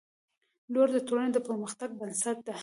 [0.73, 2.55] •لور د ټولنې د پرمختګ بنسټ ده.